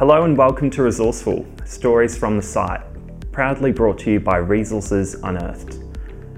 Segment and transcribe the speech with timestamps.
[0.00, 2.80] Hello and welcome to Resourceful Stories from the Site,
[3.32, 5.78] proudly brought to you by Resources Unearthed.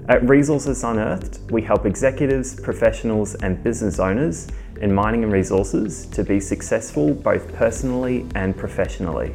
[0.09, 4.49] At Resources Unearthed, we help executives, professionals, and business owners
[4.81, 9.33] in mining and resources to be successful both personally and professionally.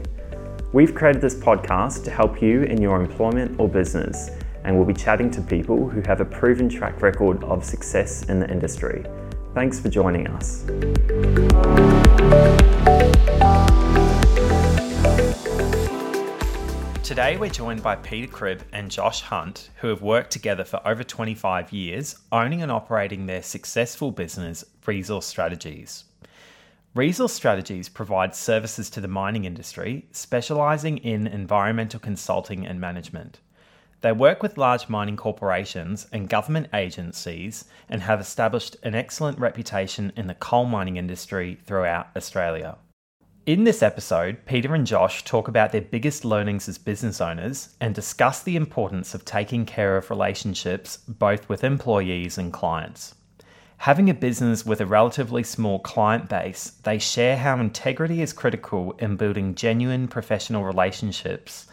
[0.74, 4.29] We've created this podcast to help you in your employment or business,
[4.62, 8.40] and we'll be chatting to people who have a proven track record of success in
[8.40, 9.06] the industry.
[9.54, 10.67] Thanks for joining us.
[17.08, 21.03] Today, we're joined by Peter Cribb and Josh Hunt, who have worked together for over
[21.03, 26.04] 25 years, owning and operating their successful business, Resource Strategies.
[26.94, 33.41] Resource Strategies provides services to the mining industry, specialising in environmental consulting and management.
[34.03, 40.12] They work with large mining corporations and government agencies and have established an excellent reputation
[40.14, 42.77] in the coal mining industry throughout Australia.
[43.49, 47.95] In this episode, Peter and Josh talk about their biggest learnings as business owners and
[47.95, 53.15] discuss the importance of taking care of relationships both with employees and clients.
[53.79, 58.93] Having a business with a relatively small client base, they share how integrity is critical
[58.99, 61.69] in building genuine professional relationships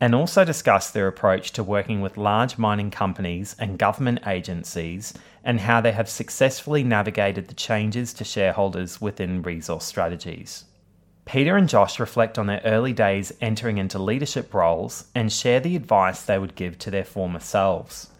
[0.00, 5.12] and also discuss their approach to working with large mining companies and government agencies
[5.44, 10.64] and how they have successfully navigated the changes to shareholders within resource strategies.
[11.30, 15.76] Peter and Josh reflect on their early days entering into leadership roles and share the
[15.76, 18.10] advice they would give to their former selves.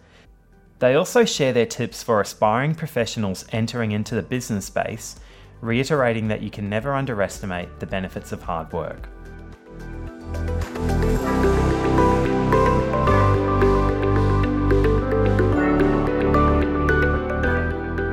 [0.79, 5.19] They also share their tips for aspiring professionals entering into the business space,
[5.61, 9.09] reiterating that you can never underestimate the benefits of hard work.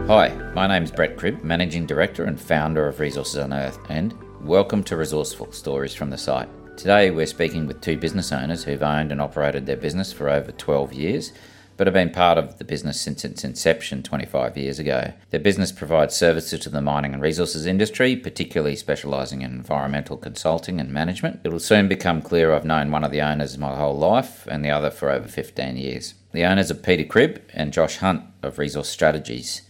[0.07, 4.15] Hi, my name is Brett Cribb, Managing Director and founder of Resources Unearthed, and
[4.47, 6.47] Welcome to Resourceful Stories from the Site.
[6.77, 10.53] Today we're speaking with two business owners who've owned and operated their business for over
[10.53, 11.33] 12 years,
[11.75, 15.11] but have been part of the business since its inception 25 years ago.
[15.31, 20.79] Their business provides services to the mining and resources industry, particularly specialising in environmental consulting
[20.79, 21.41] and management.
[21.43, 24.63] It will soon become clear I've known one of the owners my whole life and
[24.63, 26.13] the other for over 15 years.
[26.31, 29.63] The owners are Peter Cribb and Josh Hunt of Resource Strategies.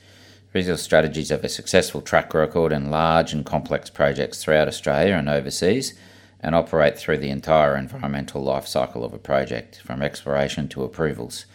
[0.58, 5.30] Resource Strategies have a successful track record in large and complex projects throughout Australia and
[5.30, 5.94] overseas
[6.40, 11.46] and operate through the entire environmental life cycle of a project, from exploration to approvals,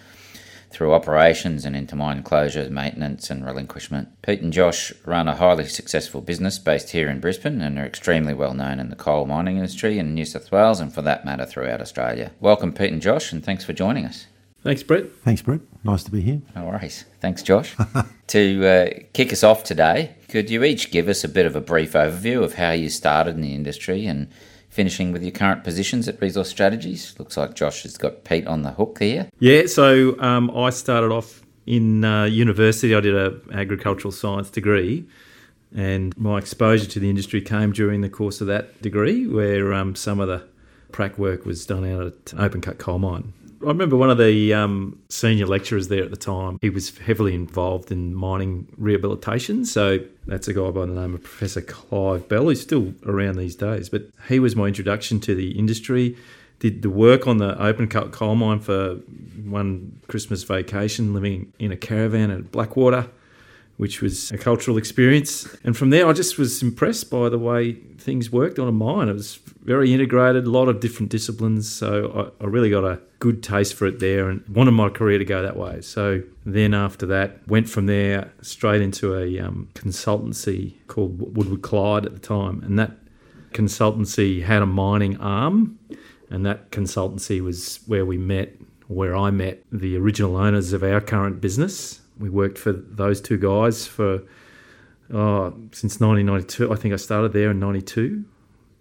[0.71, 4.07] through operations and into mine closure, maintenance, and relinquishment.
[4.23, 8.35] Pete and Josh run a highly successful business based here in Brisbane and are extremely
[8.35, 11.45] well known in the coal mining industry in New South Wales and, for that matter,
[11.45, 12.31] throughout Australia.
[12.39, 14.29] Welcome, Pete and Josh, and thanks for joining us.
[14.63, 15.11] Thanks, Brett.
[15.25, 15.61] Thanks, Brett.
[15.83, 16.41] Nice to be here.
[16.55, 17.05] No worries.
[17.21, 17.75] Thanks, Josh.
[18.29, 21.61] to uh, kick us off today, could you each give us a bit of a
[21.61, 24.31] brief overview of how you started in the industry and
[24.69, 27.19] finishing with your current positions at Resource Strategies?
[27.19, 29.29] Looks like Josh has got Pete on the hook here.
[29.41, 32.95] Yeah, so um, I started off in uh, university.
[32.95, 35.05] I did an agricultural science degree,
[35.75, 39.97] and my exposure to the industry came during the course of that degree, where um,
[39.97, 40.47] some of the
[40.93, 43.33] prac work was done out at an Open Cut Coal Mine.
[43.65, 46.59] I remember one of the um, senior lecturers there at the time.
[46.61, 49.65] He was heavily involved in mining rehabilitation.
[49.65, 52.45] So that's a guy by the name of Professor Clive Bell.
[52.45, 56.17] who's still around these days, but he was my introduction to the industry.
[56.59, 58.97] Did the work on the open cut coal mine for
[59.45, 63.09] one Christmas vacation, living in a caravan at Blackwater
[63.77, 65.49] which was a cultural experience.
[65.65, 69.09] And from there, I just was impressed by the way things worked on a mine.
[69.09, 71.71] It was very integrated, a lot of different disciplines.
[71.71, 75.19] So I, I, really got a good taste for it there and wanted my career
[75.19, 75.81] to go that way.
[75.81, 82.07] So then after that, went from there straight into a um, consultancy called Woodward Clyde
[82.07, 82.63] at the time.
[82.63, 82.93] And that
[83.53, 85.79] consultancy had a mining arm.
[86.31, 88.55] And that consultancy was where we met,
[88.89, 93.37] where I met the original owners of our current business we worked for those two
[93.37, 94.23] guys for
[95.13, 96.73] oh, since 1992.
[96.73, 98.25] I think I started there in 92.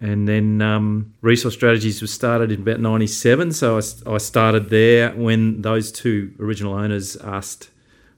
[0.00, 3.52] And then um, Resource Strategies was started in about 97.
[3.52, 7.70] So I, I started there when those two original owners asked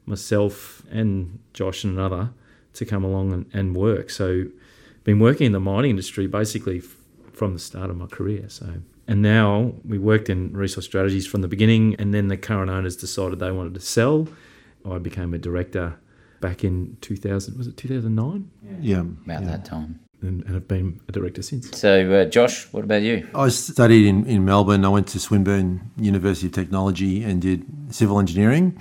[0.06, 2.30] myself and Josh and another
[2.74, 4.10] to come along and, and work.
[4.10, 4.46] So
[5.04, 6.96] been working in the mining industry basically f-
[7.32, 8.48] from the start of my career.
[8.48, 8.66] So
[9.06, 12.96] and now we worked in resource strategies from the beginning, and then the current owners
[12.96, 14.28] decided they wanted to sell,
[14.88, 15.98] I became a director
[16.40, 17.56] back in 2000.
[17.56, 18.50] Was it 2009?
[18.80, 19.40] Yeah, about yeah.
[19.40, 20.00] that time.
[20.20, 21.78] And, and have been a director since.
[21.78, 23.28] So, uh, Josh, what about you?
[23.34, 24.84] I studied in, in Melbourne.
[24.84, 28.78] I went to Swinburne University of Technology and did civil engineering.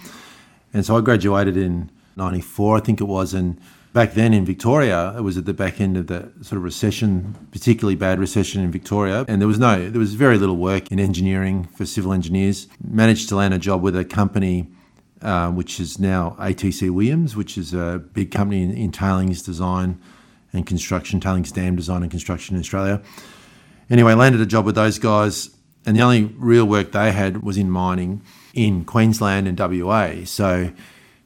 [0.74, 3.34] And so I graduated in 94, I think it was.
[3.34, 3.60] And
[3.94, 7.36] back then in Victoria, it was at the back end of the sort of recession,
[7.52, 11.00] particularly bad recession in Victoria, and there was no, there was very little work in
[11.00, 12.68] engineering for civil engineers.
[12.84, 14.68] Managed to land a job with a company.
[15.24, 19.98] Uh, which is now ATC Williams, which is a big company in, in tailings design
[20.52, 23.02] and construction, tailings dam design and construction in Australia.
[23.90, 25.50] Anyway, landed a job with those guys,
[25.86, 28.22] and the only real work they had was in mining
[28.54, 30.26] in Queensland and WA.
[30.26, 30.74] So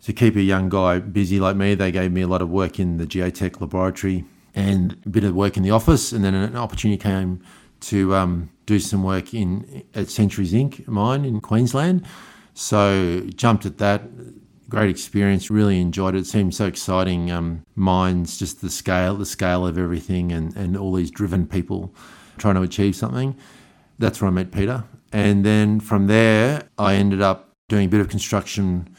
[0.03, 2.79] to keep a young guy busy like me, they gave me a lot of work
[2.79, 6.11] in the geotech laboratory and a bit of work in the office.
[6.11, 7.41] And then an opportunity came
[7.79, 12.05] to um, do some work in at Century Zinc mine in Queensland.
[12.57, 14.01] So jumped at that.
[14.67, 15.51] Great experience.
[15.51, 16.21] Really enjoyed it.
[16.21, 17.29] it seemed so exciting.
[17.29, 21.93] Um, mines, just the scale, the scale of everything, and and all these driven people
[22.39, 23.37] trying to achieve something.
[23.99, 24.85] That's where I met Peter.
[25.13, 28.89] And then from there, I ended up doing a bit of construction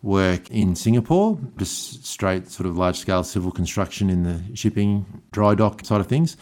[0.00, 5.54] work in Singapore, just straight sort of large scale civil construction in the shipping, dry
[5.54, 6.38] dock side of things.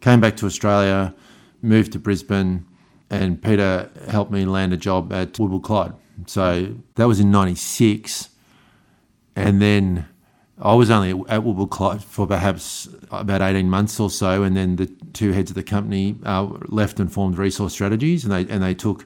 [0.00, 1.14] Came back to Australia,
[1.62, 2.66] moved to Brisbane,
[3.08, 5.94] and Peter helped me land a job at Woodward Clyde.
[6.26, 8.30] So that was in 96.
[9.34, 10.06] And then
[10.60, 14.42] I was only at Clyde for perhaps about 18 months or so.
[14.42, 18.32] And then the two heads of the company uh, left and formed Resource Strategies, and
[18.32, 19.04] they, and they took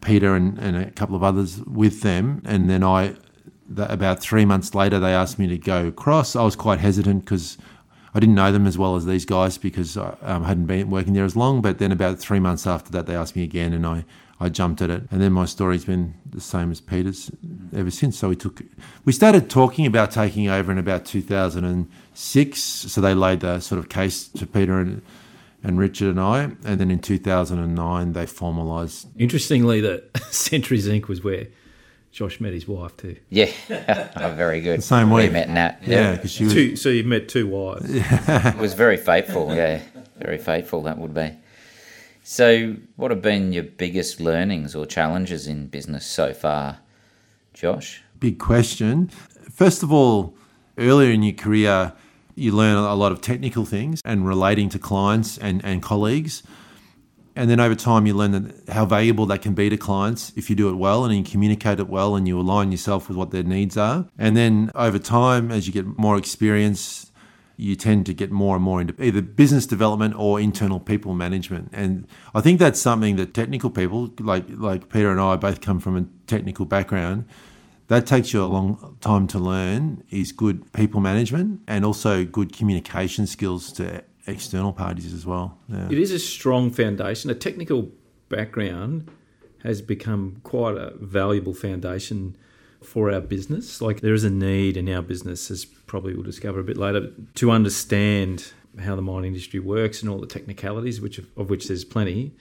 [0.00, 2.42] Peter and, and a couple of others with them.
[2.44, 3.14] And then I,
[3.68, 6.36] the, about three months later, they asked me to go across.
[6.36, 7.58] I was quite hesitant because
[8.14, 11.14] I didn't know them as well as these guys because I um, hadn't been working
[11.14, 11.60] there as long.
[11.60, 14.04] But then about three months after that, they asked me again, and I,
[14.40, 15.02] I jumped at it.
[15.10, 17.30] And then my story's been the same as Peter's
[17.74, 18.18] ever since.
[18.18, 18.62] So we took,
[19.04, 22.58] we started talking about taking over in about 2006.
[22.60, 25.02] So they laid the sort of case to Peter and
[25.62, 26.42] and Richard and I.
[26.64, 29.06] And then in 2009, they formalised.
[29.18, 31.48] Interestingly, that Century Zinc was where
[32.12, 33.16] Josh met his wife too.
[33.28, 33.50] Yeah,
[34.16, 34.78] oh, very good.
[34.78, 35.26] The same way.
[35.26, 35.82] We met Nat.
[35.86, 36.52] Yeah, because she was.
[36.52, 37.86] Two, so you met two wives.
[37.88, 39.82] It was very faithful, yeah.
[40.18, 41.32] Very faithful, that would be.
[42.30, 46.80] So, what have been your biggest learnings or challenges in business so far,
[47.54, 48.02] Josh?
[48.20, 49.08] Big question.
[49.50, 50.36] First of all,
[50.76, 51.94] earlier in your career,
[52.34, 56.42] you learn a lot of technical things and relating to clients and, and colleagues.
[57.34, 60.50] And then over time, you learn that how valuable that can be to clients if
[60.50, 63.30] you do it well and you communicate it well and you align yourself with what
[63.30, 64.06] their needs are.
[64.18, 67.10] And then over time, as you get more experience,
[67.58, 71.68] you tend to get more and more into either business development or internal people management.
[71.72, 75.80] And I think that's something that technical people, like like Peter and I, both come
[75.80, 77.26] from a technical background
[77.88, 82.52] that takes you a long time to learn is good people management and also good
[82.52, 85.58] communication skills to external parties as well.
[85.68, 85.88] Yeah.
[85.90, 87.30] It is a strong foundation.
[87.30, 87.90] A technical
[88.28, 89.10] background
[89.62, 92.36] has become quite a valuable foundation
[92.82, 93.80] for our business.
[93.80, 97.12] Like there is a need in our business, as probably we'll discover a bit later,
[97.34, 101.84] to understand how the mining industry works and all the technicalities, which of which there's
[101.84, 102.32] plenty.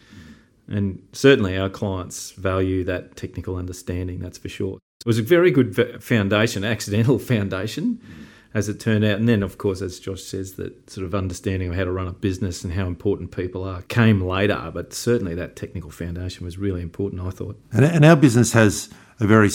[0.68, 4.80] And certainly our clients value that technical understanding, that's for sure.
[5.00, 8.02] It was a very good foundation, accidental foundation,
[8.54, 9.20] as it turned out.
[9.20, 12.08] And then, of course, as Josh says, that sort of understanding of how to run
[12.08, 14.72] a business and how important people are came later.
[14.74, 17.22] But certainly, that technical foundation was really important.
[17.22, 17.60] I thought.
[17.72, 18.90] And, and our business has
[19.20, 19.50] a very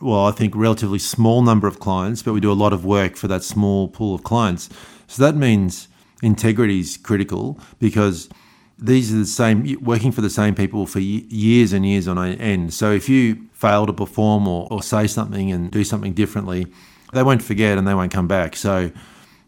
[0.00, 3.16] well, I think, relatively small number of clients, but we do a lot of work
[3.16, 4.68] for that small pool of clients.
[5.06, 5.88] So that means
[6.22, 8.28] integrity is critical because
[8.78, 12.72] these are the same working for the same people for years and years on end.
[12.72, 16.66] So if you fail to perform or, or say something and do something differently,
[17.12, 18.54] they won't forget and they won't come back.
[18.54, 18.92] So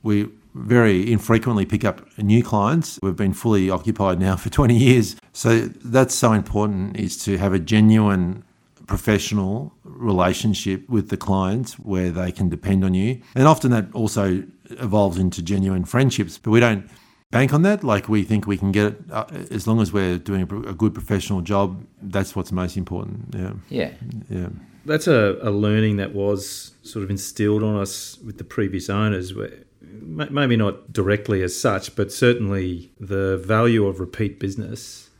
[0.03, 2.99] we very infrequently pick up new clients.
[3.03, 5.17] We've been fully occupied now for 20 years.
[5.33, 8.43] So that's so important is to have a genuine
[8.91, 13.23] professional relationship with the clients where they can depend on you.
[13.37, 16.91] And often that also evolves into genuine friendships, but we don't
[17.31, 17.85] bank on that.
[17.85, 20.75] Like we think we can get it uh, as long as we're doing a, a,
[20.75, 21.87] good professional job.
[22.03, 23.33] That's what's most important.
[23.33, 23.53] Yeah.
[23.69, 23.93] Yeah.
[24.29, 24.49] Yeah.
[24.85, 29.33] That's a, a learning that was sort of instilled on us with the previous owners.
[29.33, 35.11] Where, maybe not directly as such, but certainly the value of repeat business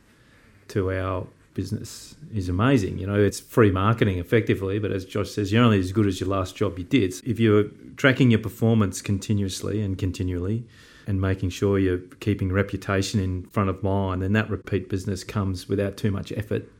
[0.67, 2.97] to our business is amazing.
[2.97, 6.19] You know, it's free marketing effectively, but as Josh says, you're only as good as
[6.19, 7.13] your last job you did.
[7.25, 7.65] If you're
[7.97, 10.65] tracking your performance continuously and continually,
[11.07, 15.67] and making sure you're keeping reputation in front of mind, and that repeat business comes
[15.67, 16.71] without too much effort,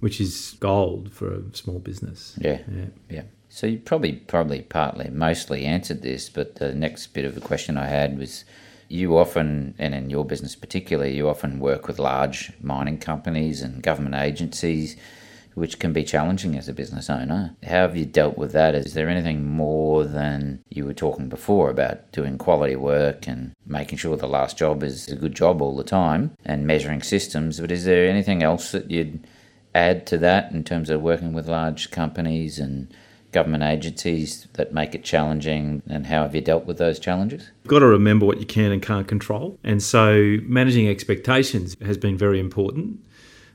[0.00, 2.38] which is gold for a small business.
[2.40, 3.22] Yeah, yeah, yeah.
[3.48, 7.76] So you probably, probably, partly, mostly answered this, but the next bit of a question
[7.76, 8.44] I had was.
[8.88, 13.82] You often, and in your business particularly, you often work with large mining companies and
[13.82, 14.96] government agencies.
[15.56, 17.56] which can be challenging as a business owner.
[17.62, 18.74] How have you dealt with that?
[18.74, 23.96] Is there anything more than you were talking before about doing quality work and making
[23.96, 27.58] sure the last job is a good job all the time and measuring systems?
[27.58, 29.26] But is there anything else that you'd
[29.74, 32.94] add to that in terms of working with large companies and
[33.36, 37.50] government agencies that make it challenging and how have you dealt with those challenges?
[37.64, 39.58] You've got to remember what you can and can't control.
[39.62, 42.98] And so managing expectations has been very important.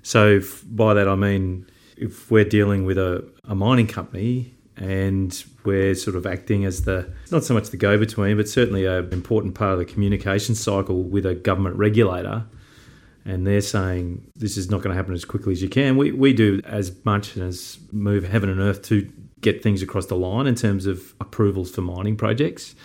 [0.03, 1.65] So by that I mean
[1.97, 7.11] if we're dealing with a, a mining company and we're sort of acting as the
[7.31, 11.01] not so much the go between, but certainly an important part of the communication cycle
[11.01, 12.45] with a government regulator.
[13.25, 15.97] And they're saying this is not going to happen as quickly as you can.
[15.97, 19.11] We, we do as much and as move heaven and earth to
[19.41, 22.75] get things across the line in terms of approvals for mining projects,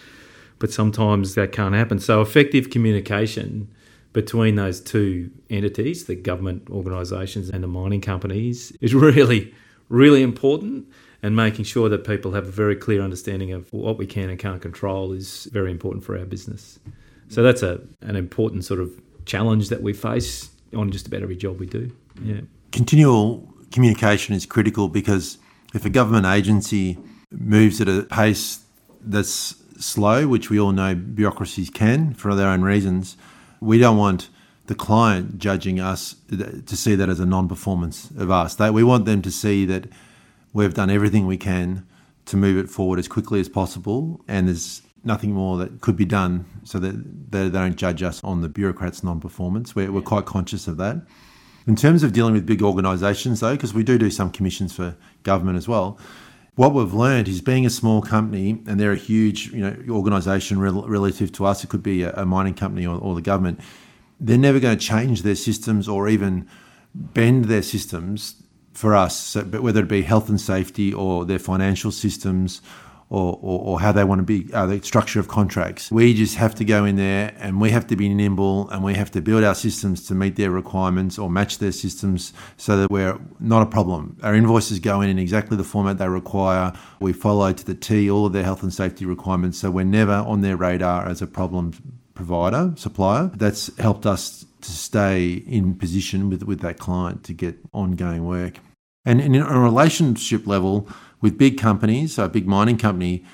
[0.59, 1.99] but sometimes that can't happen.
[1.99, 3.69] So, effective communication
[4.13, 9.55] between those two entities, the government organisations and the mining companies, is really,
[9.89, 10.89] really important.
[11.23, 14.39] And making sure that people have a very clear understanding of what we can and
[14.39, 16.79] can't control is very important for our business.
[17.29, 21.37] So that's a, an important sort of challenge that we face on just about every
[21.37, 21.91] job we do.
[22.23, 22.41] Yeah.
[22.71, 25.39] Continual communication is critical because
[25.75, 26.99] if a government agency
[27.31, 28.61] moves at a pace
[29.01, 33.17] that's slow, which we all know bureaucracies can for their own reasons,
[33.61, 34.31] we don't want
[34.67, 38.59] the client judging us to see that as a non-performance of us.
[38.59, 39.89] We want them to see that
[40.53, 41.87] we've done everything we can
[42.25, 46.05] to move it forward as quickly as possible, and there's nothing more that could be
[46.05, 49.77] done so that they don't judge us on the bureaucrats' non-performance.
[49.77, 51.07] We're quite conscious of that.
[51.67, 54.97] In terms of dealing with big organisations, though, because we do do some commissions for
[55.25, 55.99] government as well,
[56.55, 60.59] what we've learned is being a small company and they're a huge you know organisation
[60.59, 61.65] rel- relative to us.
[61.65, 63.61] It could be a, a mining company or, or the government.
[64.19, 66.49] They're never going to change their systems or even
[66.95, 68.43] bend their systems
[68.73, 69.19] for us.
[69.19, 72.63] So, but whether it be health and safety or their financial systems
[73.09, 75.93] or, or, or, how they want to be, uh, the structure of contracts.
[75.93, 78.95] We just have to go in there and we have to be nimble and we
[78.95, 82.91] have to build our systems to meet their requirements or match their systems so that
[82.91, 84.17] we're not a problem.
[84.23, 86.73] Our invoices go in in exactly the format they require.
[87.01, 90.15] We follow to the T all of their health and safety requirements, so we're never
[90.15, 91.73] on their radar as a problem
[92.15, 93.31] provider, supplier.
[93.37, 98.59] That's helped us to stay in position with, with that client to get ongoing work.
[99.05, 100.89] And in a relationship level,
[101.21, 103.25] with big companies, a big mining company,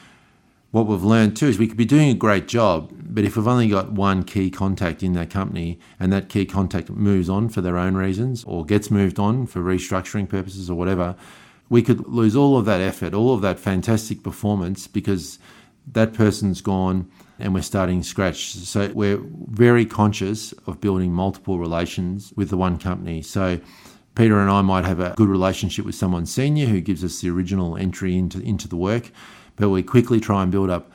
[0.73, 3.47] what we've learned too is we could be doing a great job, but if we've
[3.47, 7.61] only got one key contact in that company and that key contact moves on for
[7.61, 11.15] their own reasons or gets moved on for restructuring purposes or whatever,
[11.69, 15.39] we could lose all of that effort, all of that fantastic performance because
[15.87, 18.53] that person's gone and we're starting scratch.
[18.55, 23.21] So we're very conscious of building multiple relations with the one company.
[23.21, 23.61] So
[24.15, 27.31] Peter and I might have a good relationship with someone senior who gives us the
[27.31, 29.11] original entry into, into the work,
[29.57, 30.91] but we quickly try and build up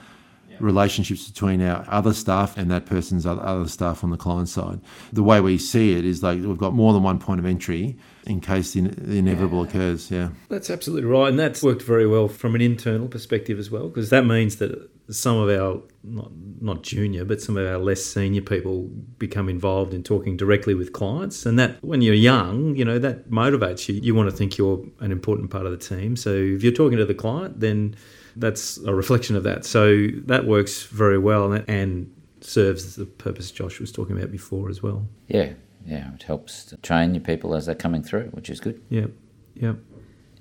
[0.60, 4.80] relationships between our other staff and that person's other staff on the client side.
[5.14, 7.98] The way we see it is like we've got more than one point of entry
[8.26, 9.70] in case the, inevitable yeah.
[9.70, 10.12] occurs.
[10.12, 13.88] Yeah, that's absolutely right, and that's worked very well from an internal perspective as well,
[13.88, 18.04] because that means that some of our not not junior, but some of our less
[18.04, 18.84] senior people
[19.18, 23.30] become involved in talking directly with clients, and that when you're young, you know that
[23.30, 24.00] motivates you.
[24.02, 26.16] You want to think you're an important part of the team.
[26.16, 27.96] So if you're talking to the client, then
[28.36, 29.66] that's a reflection of that.
[29.66, 34.70] So that works very well and, and serves the purpose Josh was talking about before
[34.70, 35.08] as well.
[35.28, 35.54] Yeah,
[35.86, 38.82] yeah, it helps to train your people as they're coming through, which is good.
[38.90, 39.08] Yeah,
[39.56, 39.78] yep.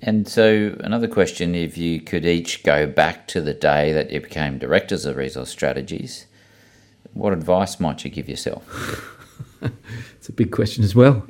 [0.01, 4.21] And so, another question if you could each go back to the day that you
[4.21, 6.27] became directors of Resource Strategies,
[7.13, 9.13] what advice might you give yourself?
[10.15, 11.27] it's a big question as well.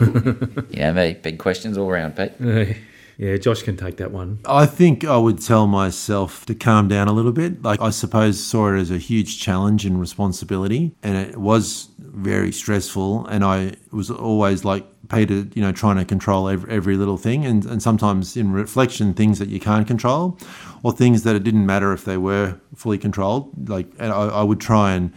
[0.70, 2.32] yeah, me, big questions all around, Pete.
[3.18, 4.40] Yeah, Josh can take that one.
[4.44, 7.62] I think I would tell myself to calm down a little bit.
[7.62, 12.52] Like, I suppose saw it as a huge challenge and responsibility, and it was very
[12.52, 13.26] stressful.
[13.26, 17.44] And I was always like Peter, you know, trying to control every, every little thing.
[17.44, 20.38] And, and sometimes in reflection, things that you can't control,
[20.82, 23.68] or things that it didn't matter if they were fully controlled.
[23.68, 25.12] Like, I, I would try and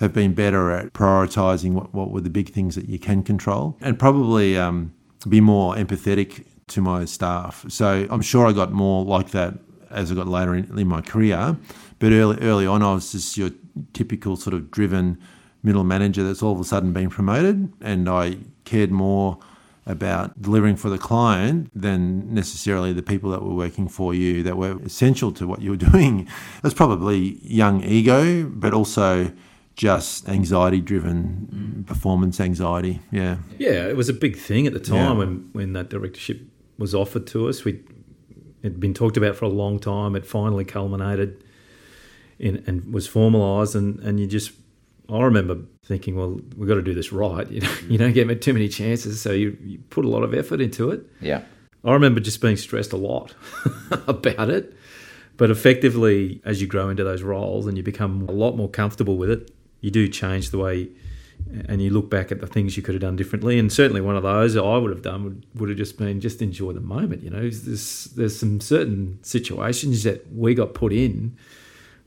[0.00, 3.76] have been better at prioritizing what, what were the big things that you can control
[3.82, 4.94] and probably um,
[5.28, 7.64] be more empathetic to my staff.
[7.68, 9.54] So I'm sure I got more like that
[9.90, 11.56] as I got later in, in my career.
[11.98, 13.50] But early early on, I was just your
[13.92, 15.18] typical sort of driven
[15.62, 19.38] middle manager that's all of a sudden been promoted, and I cared more
[19.86, 24.56] about delivering for the client than necessarily the people that were working for you that
[24.56, 26.20] were essential to what you were doing.
[26.20, 29.32] It was probably young ego, but also
[29.74, 31.48] just anxiety driven
[31.82, 31.86] mm.
[31.86, 33.00] performance anxiety.
[33.10, 33.38] Yeah.
[33.58, 35.12] Yeah, it was a big thing at the time Yeah.
[35.12, 36.42] when, when that directorship
[36.80, 37.64] was offered to us.
[37.64, 37.74] We
[38.62, 40.16] it had been talked about for a long time.
[40.16, 41.44] It finally culminated
[42.38, 44.52] in, and was formalised, and, and you just
[45.08, 47.48] I remember thinking, well, we've got to do this right.
[47.50, 50.34] You know, you don't get too many chances, so you, you put a lot of
[50.34, 51.04] effort into it.
[51.20, 51.42] Yeah.
[51.84, 53.34] I remember just being stressed a lot
[54.06, 54.74] about it.
[55.36, 59.16] But effectively, as you grow into those roles and you become a lot more comfortable
[59.16, 60.90] with it, you do change the way
[61.68, 63.58] and you look back at the things you could have done differently.
[63.58, 66.42] And certainly one of those I would have done would, would have just been just
[66.42, 67.22] enjoy the moment.
[67.22, 71.36] You know, there's, there's some certain situations that we got put in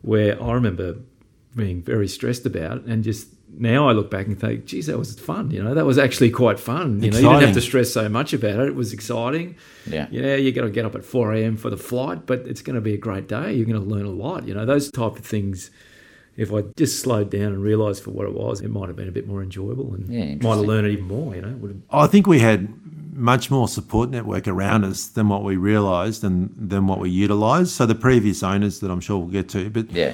[0.02, 0.98] where I remember
[1.56, 5.18] being very stressed about and just now I look back and think, geez, that was
[5.20, 5.52] fun.
[5.52, 7.04] You know, that was actually quite fun.
[7.04, 8.70] You know, you didn't have to stress so much about it.
[8.70, 9.56] It was exciting.
[9.86, 10.08] Yeah.
[10.10, 11.58] Yeah, you're going to get up at 4 a.m.
[11.58, 13.54] for the flight, but it's going to be a great day.
[13.54, 14.48] You're going to learn a lot.
[14.48, 15.70] You know, those type of things.
[16.36, 19.08] If I just slowed down and realised for what it was, it might have been
[19.08, 21.36] a bit more enjoyable and Yeah, might have learned it even more.
[21.36, 22.74] You know, would have, I think we had
[23.16, 27.76] much more support network around us than what we realised and than what we utilised.
[27.76, 30.14] So the previous owners that I'm sure we'll get to, but Yeah.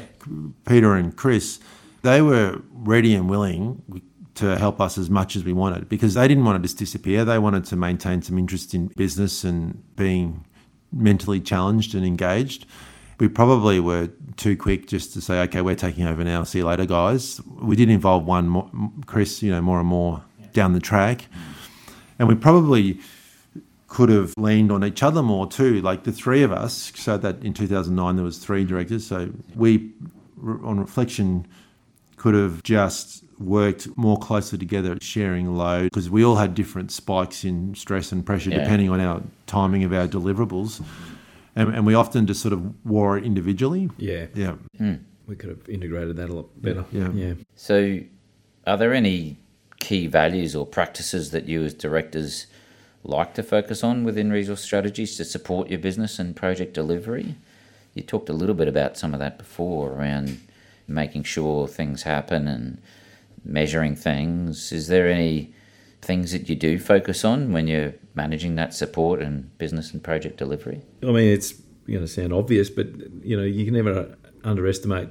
[0.68, 1.60] Peter and Chris,
[2.02, 3.82] they were ready and willing
[4.36, 7.26] to help us as much as we wanted because they didn't want to just disappear.
[7.26, 10.46] They wanted to maintain some interest in business and being
[10.92, 12.66] mentally challenged and engaged.
[13.20, 16.44] We probably were too quick just to say, okay, we're taking over now.
[16.44, 17.40] See you later, guys.
[17.62, 18.70] We did involve one, more,
[19.06, 21.28] Chris, you know, more and more down the track.
[22.18, 23.00] And we probably
[23.88, 26.92] could have leaned on each other more too, like the three of us.
[26.96, 29.06] So that in 2009 there was three directors.
[29.06, 29.92] So we,
[30.44, 31.46] on reflection,
[32.18, 37.44] could have just worked more closely together, sharing load, because we all had different spikes
[37.46, 38.60] in stress and pressure Yeah.
[38.64, 40.82] depending on our timing of our deliverables.
[41.60, 43.90] And, and we often just sort of wore it individually.
[43.98, 44.54] yeah, Yeah.
[44.78, 44.96] Hmm.
[45.28, 46.86] we could have integrated that a lot better.
[46.92, 47.12] Yeah.
[47.12, 47.34] yeah.
[47.56, 48.00] So,
[48.66, 49.38] are there any
[49.80, 52.48] key values or practices that you as directors
[53.04, 57.36] like to focus on within resource strategies to support your business and project delivery?
[57.94, 60.40] You talked a little bit about some of that before around
[60.88, 62.82] making sure things happen and
[63.44, 64.72] measuring things.
[64.72, 65.54] Is there any
[66.02, 70.38] things that you do focus on when you're managing that support and business and project
[70.38, 70.82] delivery?
[71.04, 71.54] I mean, it's
[71.88, 72.88] going to sound obvious, but
[73.24, 75.10] you know, you can never underestimate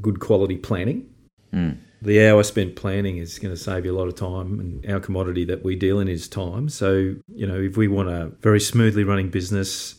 [0.00, 1.08] good quality planning.
[1.52, 1.70] Hmm.
[2.00, 5.00] The hour spent planning is going to save you a lot of time, and our
[5.00, 6.68] commodity that we deal in is time.
[6.68, 9.96] So, you know, if we want a very smoothly running business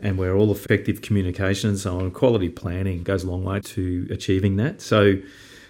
[0.00, 4.08] and where all effective communication and so on, quality planning goes a long way to
[4.10, 4.82] achieving that.
[4.82, 5.16] So,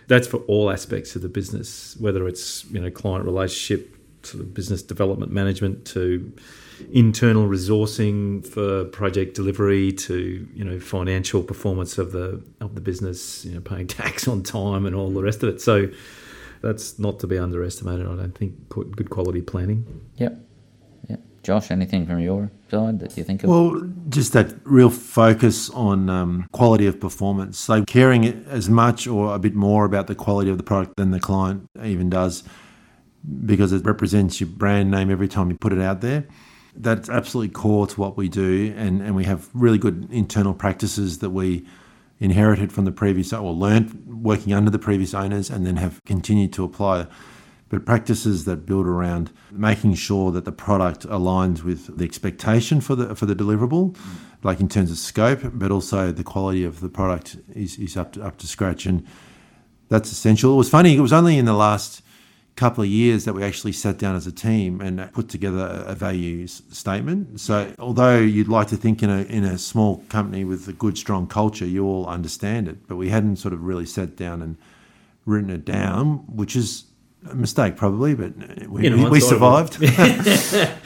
[0.08, 3.95] that's for all aspects of the business, whether it's you know client relationship,
[4.26, 6.32] sort of business development management to
[6.92, 13.44] internal resourcing for project delivery to you know financial performance of the of the business,
[13.44, 15.60] you know paying tax on time and all the rest of it.
[15.60, 15.88] So
[16.62, 18.06] that's not to be underestimated.
[18.06, 19.84] I don't think good quality planning.
[20.16, 20.38] Yep.
[21.08, 21.20] Yep.
[21.42, 23.50] Josh, anything from your side that you think of?
[23.50, 27.58] Well, just that real focus on um, quality of performance.
[27.58, 31.10] So caring as much or a bit more about the quality of the product than
[31.10, 32.42] the client even does,
[33.44, 36.26] because it represents your brand name every time you put it out there.
[36.74, 41.18] That's absolutely core to what we do, and, and we have really good internal practices
[41.20, 41.66] that we
[42.18, 46.52] inherited from the previous or learned working under the previous owners, and then have continued
[46.54, 47.06] to apply
[47.68, 52.94] but practices that build around making sure that the product aligns with the expectation for
[52.94, 53.96] the for the deliverable,
[54.42, 58.12] like in terms of scope, but also the quality of the product is, is up
[58.12, 59.04] to up to scratch, and
[59.88, 60.54] that's essential.
[60.54, 62.02] It was funny; it was only in the last
[62.56, 65.94] couple of years that we actually sat down as a team and put together a
[65.94, 67.38] values statement.
[67.38, 70.96] So, although you'd like to think in a in a small company with a good,
[70.96, 74.56] strong culture, you all understand it, but we hadn't sort of really sat down and
[75.26, 76.84] written it down, which is
[77.30, 78.32] a mistake probably, but
[78.68, 79.76] we, we survived.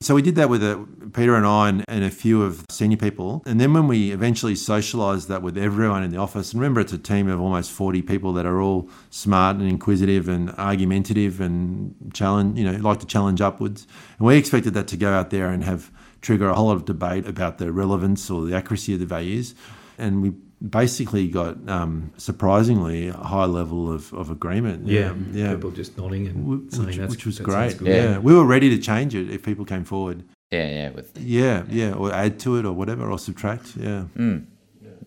[0.00, 0.78] so we did that with uh
[1.12, 3.42] Peter and I and, and a few of senior people.
[3.46, 6.92] And then when we eventually socialised that with everyone in the office, and remember it's
[6.92, 11.94] a team of almost 40 people that are all smart and inquisitive and argumentative and
[12.12, 13.86] challenge, you know, like to challenge upwards.
[14.18, 16.84] And we expected that to go out there and have trigger a whole lot of
[16.84, 19.54] debate about the relevance or the accuracy of the values.
[19.96, 20.32] And we
[20.66, 24.86] basically got um, surprisingly a high level of, of agreement.
[24.88, 25.54] Yeah, yeah.
[25.54, 27.76] People just nodding and Wh- saying Which, that's, which was that great.
[27.78, 27.88] good.
[27.88, 27.94] Yeah.
[28.10, 28.18] Yeah.
[28.18, 30.24] we were ready to change it if people came forward.
[30.50, 33.76] yeah, yeah, with Yeah, yeah, or add to it or whatever, or subtract.
[33.76, 34.04] Yeah,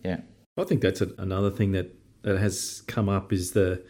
[0.04, 0.20] yeah,
[0.58, 3.82] I think that's a, another thing that, that has come up is the,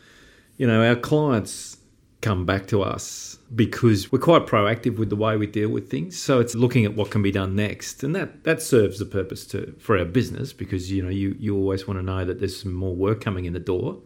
[0.56, 1.76] you know, our clients
[2.22, 6.18] come back to us because we're quite proactive with the way we deal with things.
[6.18, 9.44] So it's looking at what can be done next, and that that serves the purpose
[9.48, 12.58] to for our business because you know you you always want to know that there's
[12.58, 13.98] some more work coming in the door.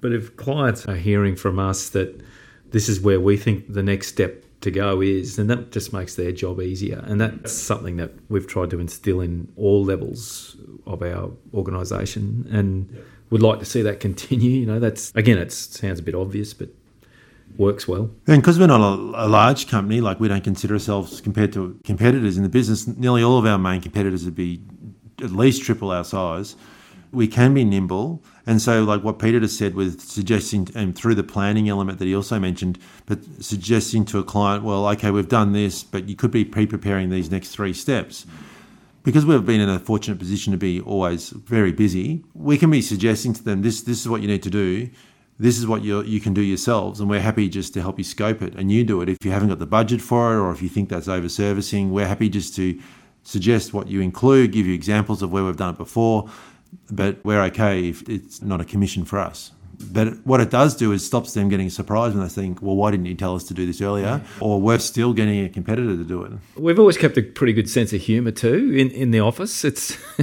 [0.00, 2.20] But if clients are hearing from us that
[2.70, 6.16] this is where we think the next step to go is, then that just makes
[6.16, 7.02] their job easier.
[7.06, 13.02] And that's something that we've tried to instill in all levels of our organisation and
[13.30, 14.50] would like to see that continue.
[14.50, 16.68] You know, that's again, it sounds a bit obvious, but
[17.56, 18.10] works well.
[18.26, 21.78] And because we're not a, a, large company, like we don't consider ourselves compared to
[21.84, 24.60] competitors in the business, nearly all of our main competitors would be
[25.22, 26.56] at least triple our size.
[27.12, 28.24] We can be nimble.
[28.46, 32.06] And so, like what Peter just said, with suggesting, and through the planning element that
[32.06, 36.16] he also mentioned, but suggesting to a client, well, okay, we've done this, but you
[36.16, 38.26] could be pre preparing these next three steps.
[39.04, 42.80] Because we've been in a fortunate position to be always very busy, we can be
[42.80, 44.88] suggesting to them, this, this is what you need to do
[45.38, 48.04] this is what you you can do yourselves, and we're happy just to help you
[48.04, 49.08] scope it, and you do it.
[49.08, 51.92] If you haven't got the budget for it, or if you think that's over servicing,
[51.92, 52.80] we're happy just to
[53.24, 56.28] suggest what you include, give you examples of where we've done it before,
[56.90, 59.50] but we're okay if it's not a commission for us.
[59.92, 62.92] But what it does do is stops them getting surprised when they think, well, why
[62.92, 64.22] didn't you tell us to do this earlier?
[64.40, 66.32] Or we're still getting a competitor to do it.
[66.56, 69.64] We've always kept a pretty good sense of humour too in, in the office.
[69.64, 69.98] It's,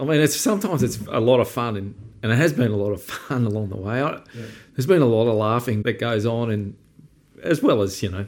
[0.00, 2.76] I mean, it's sometimes it's a lot of fun and and it has been a
[2.76, 4.00] lot of fun along the way.
[4.02, 4.46] I, yeah.
[4.74, 6.76] There's been a lot of laughing that goes on, and
[7.42, 8.26] as well as you know,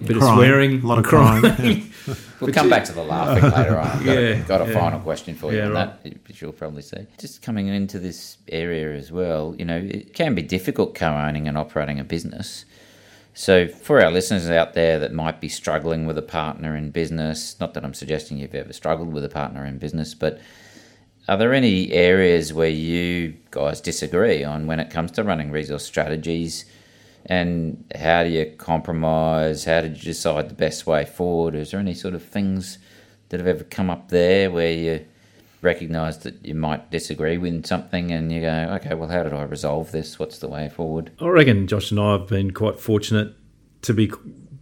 [0.00, 1.42] a bit crying, of swearing, a lot of crying.
[1.42, 1.92] crying.
[2.06, 2.14] Yeah.
[2.40, 3.86] we'll come back to the laughing later on.
[3.86, 6.02] I've got, yeah, a, got a final question for you on right.
[6.04, 7.06] that, which you'll probably see.
[7.18, 11.56] Just coming into this area as well, you know, it can be difficult co-owning and
[11.56, 12.64] operating a business.
[13.36, 17.58] So, for our listeners out there that might be struggling with a partner in business,
[17.58, 20.40] not that I'm suggesting you've ever struggled with a partner in business, but
[21.28, 25.84] are there any areas where you guys disagree on when it comes to running resource
[25.84, 26.64] strategies?
[27.26, 29.64] And how do you compromise?
[29.64, 31.54] How did you decide the best way forward?
[31.54, 32.78] Is there any sort of things
[33.30, 35.06] that have ever come up there where you
[35.62, 39.44] recognise that you might disagree with something and you go, okay, well, how did I
[39.44, 40.18] resolve this?
[40.18, 41.10] What's the way forward?
[41.18, 43.34] I reckon Josh and I have been quite fortunate
[43.82, 44.12] to be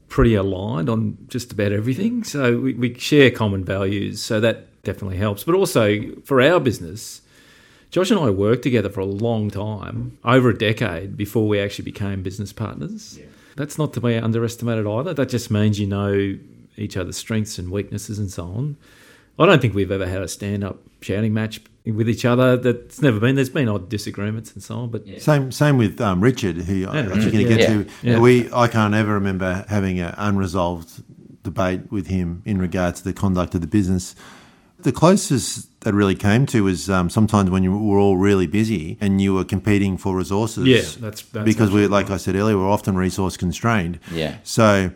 [0.09, 2.23] pretty aligned on just about everything.
[2.23, 4.23] So we, we share common values.
[4.23, 5.45] So that definitely helps.
[5.45, 7.23] But also for our business,
[7.91, 11.85] Josh and I worked together for a long time, over a decade, before we actually
[11.85, 13.19] became business partners.
[13.19, 13.27] Yeah.
[13.57, 15.13] That's not to be underestimated either.
[15.13, 16.39] That just means you know
[16.77, 18.77] each other's strengths and weaknesses and so on.
[19.39, 22.57] I don't think we've ever had a stand up shouting match with each other.
[22.57, 23.35] That's never been.
[23.35, 24.91] There's been odd disagreements and so on.
[24.91, 25.19] But yeah.
[25.19, 28.21] same same with um, Richard, who I, Richard, you're going to get to.
[28.21, 31.03] We I can't ever remember having an unresolved
[31.43, 34.15] debate with him in regards to the conduct of the business.
[34.83, 38.99] The closest that really came to was um, sometimes when you were all really busy
[39.01, 40.67] and you were competing for resources.
[40.67, 43.99] Yeah, that's, that's because we, like I said earlier, we're often resource constrained.
[44.11, 44.39] Yeah.
[44.43, 44.91] So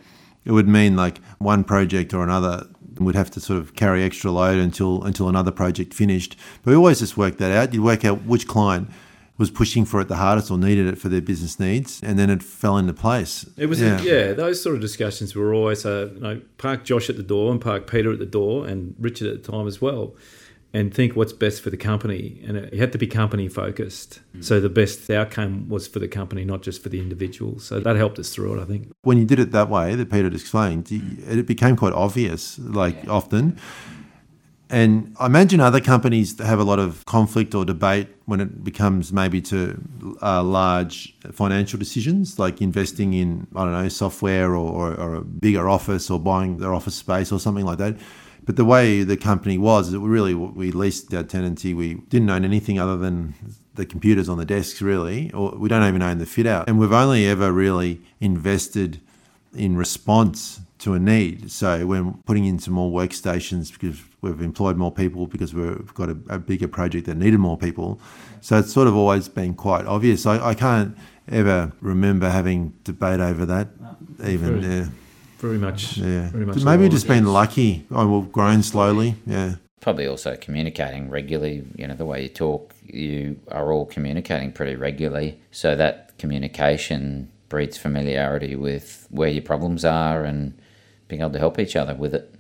[0.45, 2.67] it would mean like one project or another
[2.99, 6.37] would have to sort of carry extra load until until another project finished.
[6.63, 7.75] But we always just worked that out.
[7.75, 8.89] You work out which client
[9.39, 12.31] was pushing for it the hardest or needed it for their business needs, and then
[12.31, 13.49] it fell into place.
[13.57, 17.11] It was yeah, yeah those sort of discussions were always uh, you know park Josh
[17.11, 19.81] at the door and park Peter at the door and Richard at the time as
[19.81, 20.15] well,
[20.73, 24.21] and think what's best for the company, and it had to be company focused.
[24.35, 24.45] Mm.
[24.45, 27.59] So the best outcome was for the company, not just for the individual.
[27.59, 28.91] So that helped us through it, I think.
[29.03, 33.11] When you did it that way, that Peter explained, it became quite obvious, like yeah.
[33.11, 33.59] often
[34.69, 39.13] and I imagine other companies have a lot of conflict or debate when it becomes
[39.13, 39.81] maybe to
[40.21, 45.21] uh, large financial decisions, like investing in, I don't know, software or, or, or, a
[45.21, 47.97] bigger office or buying their office space or something like that.
[48.45, 51.73] But the way the company was, it really, we leased our tenancy.
[51.73, 53.35] We didn't own anything other than
[53.75, 56.69] the computers on the desks, really, or we don't even own the fit out.
[56.69, 59.01] And we've only ever really invested
[59.55, 61.51] in response to a need.
[61.51, 66.09] So we're putting in some more workstations because we've employed more people because we've got
[66.09, 68.01] a, a, bigger project that needed more people.
[68.41, 70.27] So it's sort of always been quite obvious.
[70.27, 70.97] I, I can't
[71.29, 73.69] ever remember having debate over that,
[74.25, 74.61] even.
[74.61, 74.89] Very, yeah.
[75.39, 75.99] very much.
[75.99, 76.31] Yeah.
[76.31, 77.87] Very much Maybe just been lucky.
[77.91, 79.17] Oh, I will grown slowly.
[79.27, 79.57] Yeah.
[79.81, 81.65] Probably also communicating regularly.
[81.77, 85.41] You know, the way you talk, you are all communicating pretty regularly.
[85.51, 90.59] So that communication breeds familiarity with where your problems are and
[91.09, 92.35] being able to help each other with it.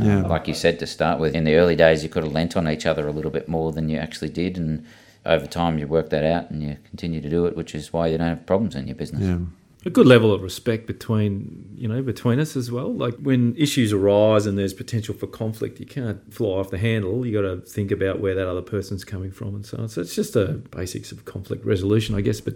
[0.00, 0.18] Yeah.
[0.18, 2.56] Um, like you said to start with, in the early days, you could have lent
[2.56, 4.86] on each other a little bit more than you actually did, and
[5.24, 8.08] over time, you work that out and you continue to do it, which is why
[8.08, 9.22] you don't have problems in your business.
[9.22, 9.38] Yeah.
[9.84, 12.94] A good level of respect between you know between us as well.
[12.94, 17.26] Like when issues arise and there's potential for conflict, you can't fly off the handle.
[17.26, 19.88] You got to think about where that other person's coming from and so on.
[19.88, 22.40] So it's just a basics of conflict resolution, I guess.
[22.40, 22.54] But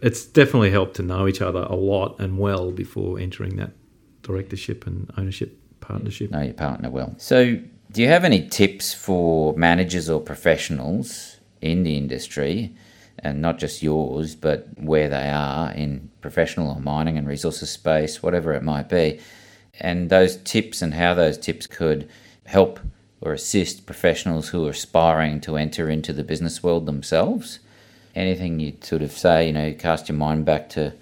[0.00, 3.72] it's definitely helped to know each other a lot and well before entering that
[4.22, 6.30] directorship and ownership partnership.
[6.30, 7.14] Know your partner well.
[7.18, 7.58] So,
[7.92, 12.74] do you have any tips for managers or professionals in the industry
[13.18, 18.22] and not just yours, but where they are in professional or mining and resources space,
[18.22, 19.20] whatever it might be,
[19.80, 22.08] and those tips and how those tips could
[22.46, 22.80] help
[23.20, 27.60] or assist professionals who are aspiring to enter into the business world themselves.
[28.14, 30.92] Anything you'd sort of say, you know, cast your mind back to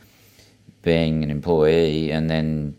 [0.83, 2.77] being an employee and then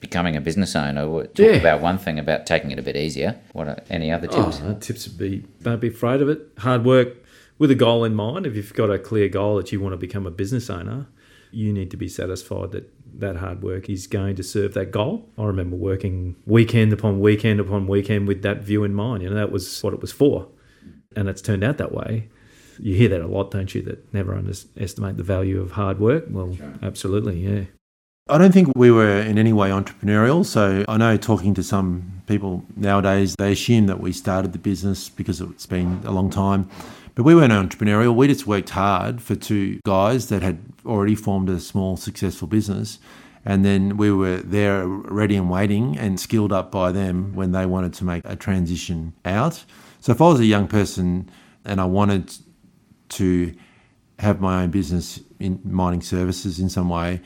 [0.00, 1.04] becoming a business owner.
[1.04, 1.52] Talk Yeah.
[1.52, 3.36] about one thing about taking it a bit easier.
[3.52, 4.60] What are any other oh, tips?
[4.64, 6.48] Oh, tips would be don't be afraid of it.
[6.58, 7.16] Hard work
[7.58, 8.46] with a goal in mind.
[8.46, 11.06] If you've got a clear goal that you want to become a business owner,
[11.52, 15.28] you need to be satisfied that that hard work is going to serve that goal.
[15.36, 19.22] I remember working weekend upon weekend upon weekend with that view in mind.
[19.22, 20.48] You know, that was what it was for.
[21.16, 22.28] And it's turned out that way.
[22.78, 23.82] You hear that a lot, don't you?
[23.82, 26.24] That never underestimate the value of hard work.
[26.30, 27.64] Well, absolutely, yeah.
[28.30, 30.46] I don't think we were in any way entrepreneurial.
[30.46, 35.08] So I know talking to some people nowadays, they assume that we started the business
[35.08, 36.70] because it's been a long time.
[37.16, 38.14] But we weren't entrepreneurial.
[38.14, 43.00] We just worked hard for two guys that had already formed a small, successful business.
[43.44, 47.66] And then we were there ready and waiting and skilled up by them when they
[47.66, 49.64] wanted to make a transition out.
[50.00, 51.28] So if I was a young person
[51.64, 52.32] and I wanted
[53.10, 53.52] to
[54.20, 57.20] have my own business in mining services in some way,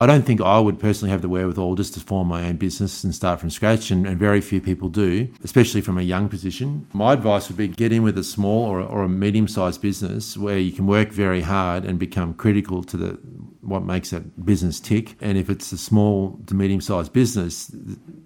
[0.00, 3.02] I don't think I would personally have the wherewithal just to form my own business
[3.02, 6.86] and start from scratch, and, and very few people do, especially from a young position.
[6.92, 10.36] My advice would be get in with a small or, or a medium sized business
[10.36, 13.18] where you can work very hard and become critical to the
[13.62, 15.16] what makes that business tick.
[15.20, 17.70] And if it's a small to medium sized business,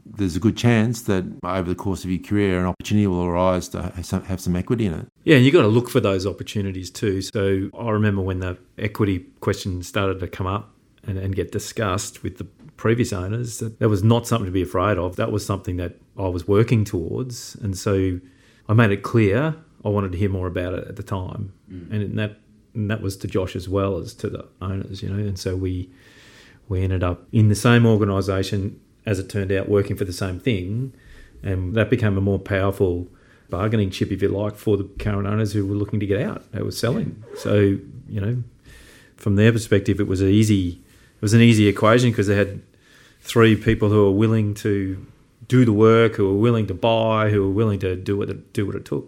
[0.04, 3.68] there's a good chance that over the course of your career, an opportunity will arise
[3.70, 5.06] to have some, have some equity in it.
[5.24, 7.22] Yeah, and you've got to look for those opportunities too.
[7.22, 10.74] So I remember when the equity question started to come up
[11.06, 12.44] and, and get discussed with the
[12.76, 15.16] previous owners, that, that was not something to be afraid of.
[15.16, 17.54] That was something that I was working towards.
[17.56, 18.20] And so
[18.68, 21.52] I made it clear I wanted to hear more about it at the time.
[21.70, 21.92] Mm.
[21.92, 22.36] And that
[22.74, 25.18] and that was to Josh as well as to the owners, you know.
[25.18, 25.90] And so we
[26.68, 30.38] we ended up in the same organisation, as it turned out, working for the same
[30.38, 30.92] thing,
[31.42, 33.08] and that became a more powerful
[33.48, 36.50] bargaining chip, if you like, for the current owners who were looking to get out.
[36.52, 38.42] They were selling, so you know,
[39.16, 40.82] from their perspective, it was an easy
[41.20, 42.62] was an easy equation because they had
[43.20, 45.06] three people who were willing to
[45.48, 48.52] do the work, who were willing to buy, who were willing to do what it,
[48.52, 49.06] do what it took.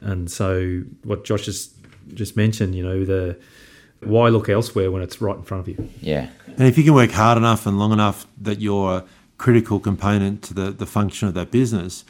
[0.00, 1.72] And so, what Josh just
[2.14, 3.36] just mentioned, you know, the
[4.00, 5.88] why look elsewhere when it's right in front of you?
[6.00, 6.28] Yeah.
[6.46, 9.04] And if you can work hard enough and long enough that you're a
[9.38, 12.04] critical component to the, the function of that business,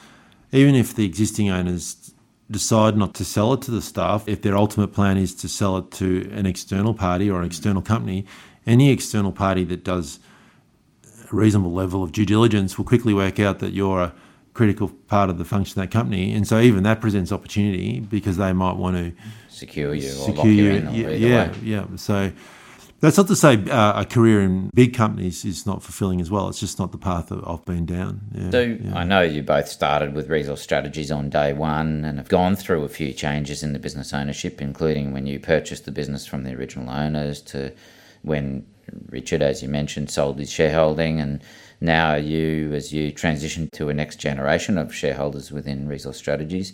[0.53, 2.13] even if the existing owners
[2.51, 5.79] decide not to sell it to the staff, if their ultimate plan is to sell
[5.79, 8.25] it to an external party or an external company,
[8.67, 10.19] any external party that does
[11.31, 14.15] a reasonable level of due diligence will quickly work out that you're a
[14.55, 16.33] critical part of the function of that company.
[16.33, 19.13] And so even that presents opportunity because they might want to
[19.49, 20.71] Secure you or lock secure you you.
[20.73, 21.59] in or Yeah, yeah, way.
[21.63, 21.87] yeah.
[21.97, 22.33] So
[23.01, 26.49] that's not to say uh, a career in big companies is not fulfilling as well.
[26.49, 28.21] It's just not the path that I've been down.
[28.35, 28.99] Yeah, So yeah.
[28.99, 32.85] I know you both started with resource strategies on day one and have gone through
[32.85, 36.55] a few changes in the business ownership, including when you purchased the business from the
[36.55, 37.73] original owners to
[38.27, 38.67] when
[39.09, 41.43] Richard, as you mentioned, sold his shareholding, and
[41.81, 46.73] now you, as you transition to a next generation of shareholders within resource strategies.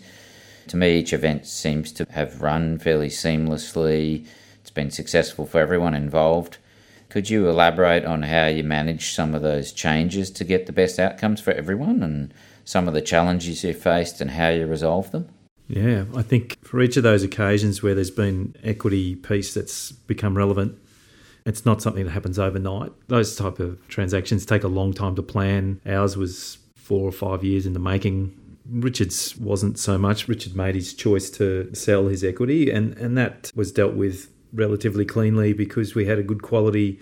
[0.67, 4.25] To me, each event seems to have run fairly seamlessly.
[4.61, 6.57] It's been successful for everyone involved.
[7.09, 10.99] Could you elaborate on how you manage some of those changes to get the best
[10.99, 12.33] outcomes for everyone and
[12.65, 15.29] some of the challenges you faced and how you resolved them?
[15.67, 20.35] Yeah, I think for each of those occasions where there's been equity piece that's become
[20.37, 20.77] relevant,
[21.45, 22.91] it's not something that happens overnight.
[23.07, 25.81] Those type of transactions take a long time to plan.
[25.85, 28.37] Ours was four or five years in the making.
[28.69, 30.27] Richard's wasn't so much.
[30.27, 35.03] Richard made his choice to sell his equity, and, and that was dealt with relatively
[35.05, 36.99] cleanly because we had a good quality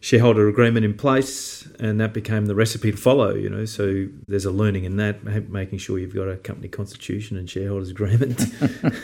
[0.00, 3.34] shareholder agreement in place, and that became the recipe to follow.
[3.34, 7.36] You know, so there's a learning in that, making sure you've got a company constitution
[7.36, 8.40] and shareholders agreement.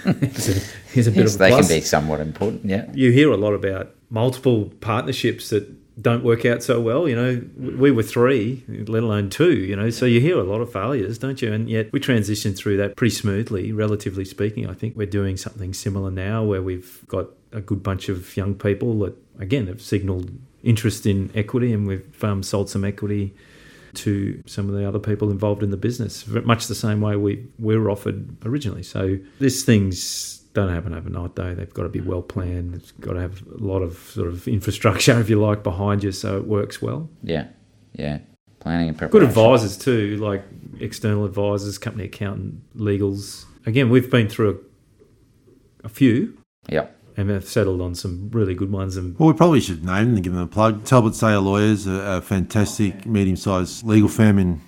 [0.07, 2.91] is a, is a bit Yes, of a they plus can be somewhat important, yeah.
[2.95, 7.09] you hear a lot about multiple partnerships that don't work out so well.
[7.09, 9.57] You know, we were three, let alone two.
[9.57, 11.53] You know, so you hear a lot of failures, don't you?
[11.53, 14.69] And yet we transitioned through that pretty smoothly, relatively speaking.
[14.69, 18.55] I think we're doing something similar now, where we've got a good bunch of young
[18.55, 20.31] people that again have signalled
[20.63, 23.35] interest in equity, and we've um, sold some equity
[23.95, 27.45] to some of the other people involved in the business, much the same way we,
[27.59, 28.83] we were offered originally.
[28.83, 31.55] So this things don't happen overnight, though.
[31.55, 32.75] They've got to be well planned.
[32.75, 36.13] It's got to have a lot of sort of infrastructure, if you like, behind you,
[36.13, 37.09] so it works well.
[37.23, 37.49] Yeah,
[37.93, 38.19] yeah.
[38.61, 39.21] Planning and preparation.
[39.27, 40.43] Good advisors too, like
[40.81, 43.45] external advisors, company accountant, legals.
[43.67, 44.61] Again, we've been through
[45.83, 46.37] a, a few,
[46.69, 46.97] Yep.
[47.17, 48.97] and have settled on some really good ones.
[48.97, 50.85] And Well, we probably should name them and give them a plug.
[50.85, 54.61] Talbot Sayer Lawyers, a, a fantastic medium-sized legal firm in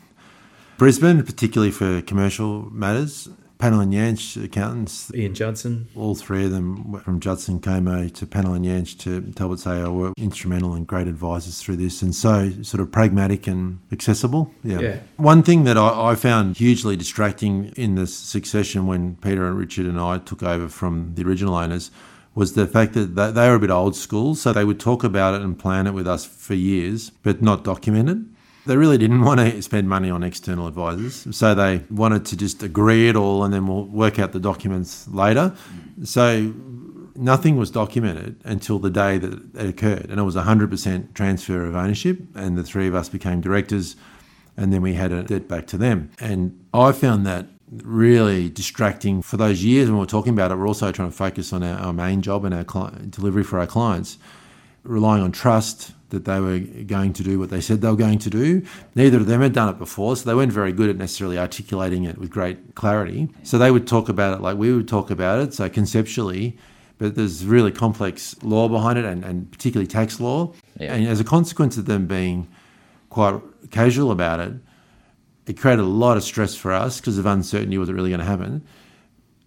[0.79, 3.29] Brisbane, particularly for commercial matters.
[3.61, 8.55] Panel and Yanch accountants, Ian Judson, all three of them, from Judson Como to Panel
[8.55, 12.81] and Yanch to Talbot Sayer, were instrumental and great advisors through this, and so sort
[12.81, 14.51] of pragmatic and accessible.
[14.65, 14.81] Yeah.
[14.81, 14.99] Yeah.
[15.19, 19.85] One thing that I, I found hugely distracting in the succession when Peter and Richard
[19.85, 21.91] and I took over from the original owners
[22.35, 25.05] was the fact that they they were a bit old school, so they would talk
[25.05, 28.19] about it and plan it with us for years, but not document it.
[28.67, 32.63] They really didn't want to spend money on external advisors, so they wanted to just
[32.63, 35.55] agree it all and then we'll work out the documents later.
[36.05, 36.53] So
[37.15, 41.65] nothing was documented until the day that it occurred, and it was a 100% transfer
[41.65, 43.97] of ownership, and the three of us became directors,
[44.57, 46.11] and then we had a debt back to them.
[46.19, 50.57] And I found that really distracting for those years when we we're talking about it.
[50.57, 53.59] We're also trying to focus on our, our main job and our client, delivery for
[53.61, 54.19] our clients,
[54.83, 58.19] relying on trust that they were going to do what they said they were going
[58.19, 58.63] to do.
[58.95, 62.05] Neither of them had done it before, so they weren't very good at necessarily articulating
[62.05, 63.29] it with great clarity.
[63.43, 66.59] So they would talk about it like we would talk about it, so conceptually,
[66.99, 70.53] but there's really complex law behind it and, and particularly tax law.
[70.79, 70.95] Yeah.
[70.95, 72.47] And as a consequence of them being
[73.09, 74.55] quite casual about it,
[75.47, 78.21] it created a lot of stress for us because of uncertainty was it really going
[78.21, 78.65] to happen,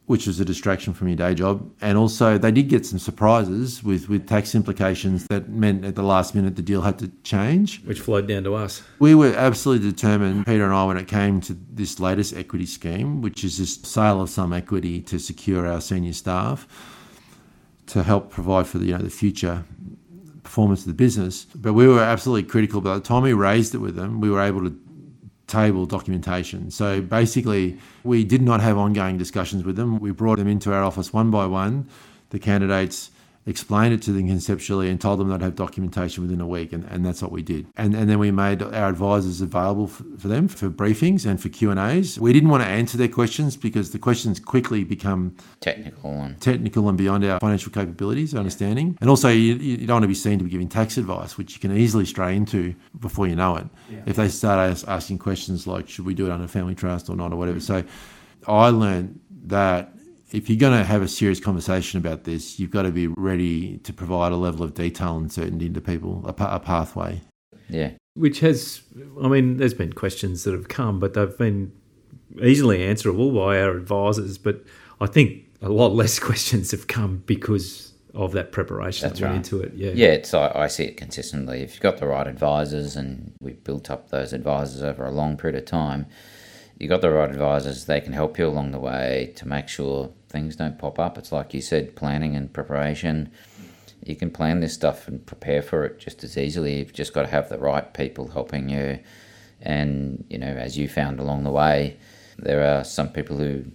[0.05, 1.71] which was a distraction from your day job.
[1.81, 6.03] And also, they did get some surprises with, with tax implications that meant at the
[6.03, 7.81] last minute the deal had to change.
[7.85, 8.83] which flowed down to us.
[8.99, 13.21] We were absolutely determined, Peter and I, when it came to this latest equity scheme,
[13.21, 16.67] which is this sale of some equity to secure our senior staff
[17.87, 19.63] to help provide for the, you know, the future
[20.43, 21.45] performance of the business.
[21.55, 22.81] But we were absolutely critical.
[22.81, 24.77] By the time we raised it with them, we were able to
[25.53, 26.71] table documentation.
[26.71, 29.99] So basically, we did not have ongoing discussions with them.
[29.99, 31.87] We brought them into our office one by one.
[32.31, 33.11] The candidates
[33.45, 36.85] explained it to them conceptually and told them they'd have documentation within a week, and,
[36.85, 37.67] and that's what we did.
[37.75, 41.49] And, and then we made our advisors available for, for them for briefings and for
[41.49, 42.19] Q&As.
[42.19, 46.89] We didn't want to answer their questions because the questions quickly become Technical and technical
[46.89, 48.97] and beyond our financial capabilities, understanding.
[49.01, 51.53] And also, you, you don't want to be seen to be giving tax advice, which
[51.53, 53.67] you can easily stray into before you know it.
[54.05, 57.15] If they start as- asking questions like, should we do it under family trust or
[57.15, 57.59] not, or whatever.
[57.59, 57.61] Mm.
[57.61, 57.83] So
[58.47, 59.93] I learned that
[60.33, 63.77] if you're going to have a serious conversation about this, you've got to be ready
[63.79, 67.21] to provide a level of detail and certainty to people, a, pa- a pathway.
[67.69, 68.81] yeah, Which has,
[69.21, 71.71] I mean, there's been questions that have come, but they've been
[72.41, 74.39] easily answerable by our advisors.
[74.39, 74.63] But
[74.99, 79.51] I think a lot less questions have come because of that preparation That's that went
[79.51, 79.53] right.
[79.53, 79.73] into it.
[79.75, 79.91] Yeah.
[79.93, 80.13] yeah.
[80.13, 81.61] It's I, I see it consistently.
[81.61, 85.37] If you've got the right advisors, and we've built up those advisors over a long
[85.37, 86.05] period of time,
[86.79, 87.85] you got the right advisors.
[87.85, 91.17] They can help you along the way to make sure things don't pop up.
[91.17, 93.31] It's like you said, planning and preparation.
[94.03, 96.79] You can plan this stuff and prepare for it just as easily.
[96.79, 98.99] You've just got to have the right people helping you.
[99.61, 101.97] And, you know, as you found along the way,
[102.37, 103.65] there are some people who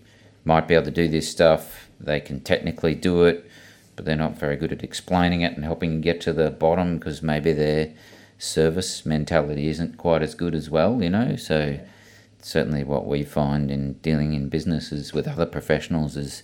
[0.44, 1.88] might be able to do this stuff.
[1.98, 3.48] They can technically do it,
[3.96, 6.98] but they're not very good at explaining it and helping you get to the bottom
[6.98, 7.94] because maybe their
[8.38, 11.36] service mentality isn't quite as good as well, you know.
[11.36, 11.80] So,
[12.48, 16.42] certainly what we find in dealing in businesses with other professionals is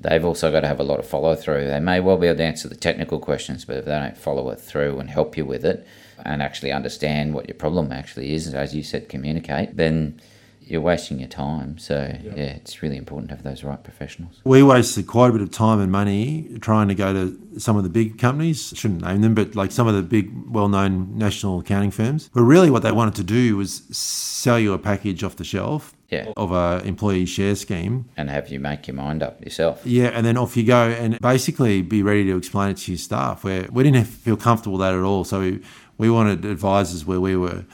[0.00, 1.68] they've also got to have a lot of follow through.
[1.68, 4.50] They may well be able to answer the technical questions, but if they don't follow
[4.50, 5.86] it through and help you with it
[6.24, 10.20] and actually understand what your problem actually is, as you said, communicate, then
[10.66, 11.76] you're wasting your time.
[11.78, 14.40] So, yeah, it's really important to have those right professionals.
[14.44, 17.82] We wasted quite a bit of time and money trying to go to some of
[17.82, 18.72] the big companies.
[18.74, 22.30] Shouldn't name them, but like some of the big, well-known national accounting firms.
[22.32, 25.94] But really, what they wanted to do was sell you a package off the shelf
[26.10, 26.32] Yeah.
[26.36, 28.06] of a employee share scheme.
[28.16, 29.82] And have you make your mind up yourself.
[29.84, 32.98] Yeah, and then off you go, and basically be ready to explain it to your
[32.98, 33.44] staff.
[33.44, 35.60] Where we didn't feel comfortable with that at all, so we,
[35.98, 37.64] we wanted advisors where we were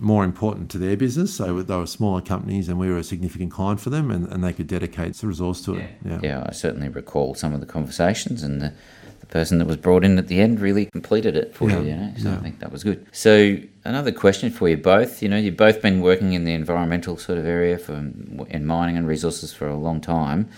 [0.00, 1.34] more important to their business.
[1.34, 4.42] So they were smaller companies, and we were a significant client for them, and, and
[4.42, 5.90] they could dedicate the resource to it.
[6.04, 6.20] Yeah.
[6.22, 8.72] yeah, I certainly recall some of the conversations, and the,
[9.20, 11.88] the person that was brought in at the end really completed it for Yeah, you.
[11.88, 13.06] You know, so I think that was good.
[13.12, 15.22] So another question for you both.
[15.22, 18.96] You know, you've both been working in the environmental sort of area for in mining
[18.96, 20.48] and resources for a long time,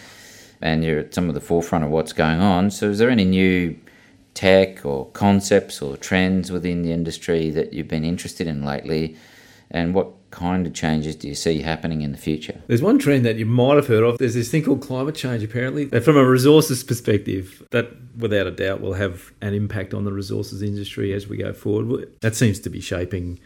[0.60, 2.70] and you're at some of the forefront of what's going on.
[2.70, 3.76] So, is there any new
[4.34, 9.16] tech or concepts or trends within the industry that you've been interested in lately,
[9.70, 12.60] and what kind of changes do you see happening in the future?
[12.66, 14.18] There's one trend that you might have heard of.
[14.18, 15.86] There's this thing called climate change, apparently.
[16.00, 20.62] From a resources perspective, that without a doubt will have an impact on the resources
[20.62, 22.08] industry as we go forward.
[22.20, 23.40] That seems to be shaping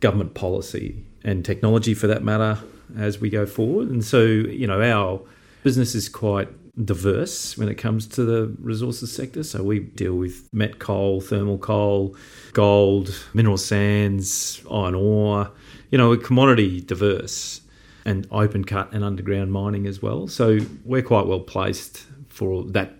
[0.00, 2.58] government policy and technology for that matter
[2.96, 3.88] as we go forward.
[3.90, 5.20] And so, you know, our
[5.62, 6.48] business is quite
[6.84, 9.42] diverse when it comes to the resources sector.
[9.42, 12.16] So we deal with met coal, thermal coal,
[12.52, 15.50] gold, mineral sands, iron ore.
[15.90, 17.62] You know, we're commodity diverse
[18.04, 20.28] and open cut and underground mining as well.
[20.28, 22.94] So we're quite well placed for that,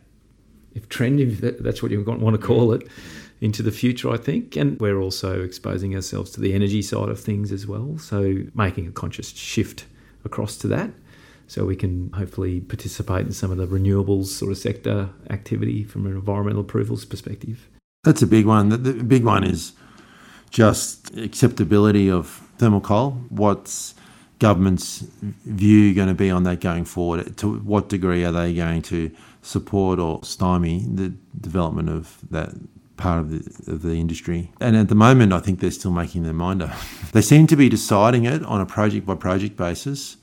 [0.74, 2.86] if trend, if that's what you want to call it,
[3.40, 4.56] into the future, I think.
[4.56, 7.96] And we're also exposing ourselves to the energy side of things as well.
[7.98, 9.86] So making a conscious shift
[10.24, 10.90] across to that
[11.46, 16.06] so we can hopefully participate in some of the renewables sort of sector activity from
[16.06, 17.68] an environmental approvals perspective.
[18.04, 18.68] That's a big one.
[18.68, 19.72] The big one is
[20.50, 23.12] just acceptability of thermal coal.
[23.30, 23.94] What's
[24.38, 25.00] government's
[25.44, 27.36] view going to be on that going forward?
[27.38, 29.10] To what degree are they going to
[29.42, 32.50] support or stymie the development of that
[32.96, 34.52] part of the, of the industry.
[34.60, 36.76] And at the moment, I think they're still making their mind up.
[37.12, 40.18] they seem to be deciding it on a project by project basis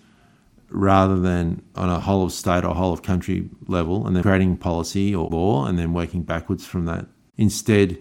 [0.69, 4.57] rather than on a whole of state or whole of country level, and then creating
[4.57, 7.07] policy or law and then working backwards from that.
[7.38, 7.97] Instead,